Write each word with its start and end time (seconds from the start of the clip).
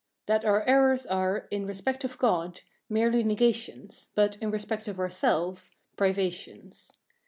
That 0.25 0.43
our 0.45 0.63
errors 0.63 1.05
are, 1.05 1.47
in 1.51 1.67
respect 1.67 2.03
of 2.03 2.17
God, 2.17 2.61
merely 2.89 3.21
negations, 3.21 4.07
but, 4.15 4.35
in 4.37 4.49
respect 4.49 4.87
of 4.87 4.99
ourselves, 4.99 5.69
privations. 5.95 6.91